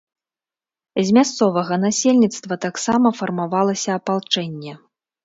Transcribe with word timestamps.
З 1.09 1.13
мясцовага 1.17 1.77
насельніцтва 1.85 2.57
таксама 2.65 3.07
фармавалася 3.21 3.89
апалчэнне. 4.03 4.73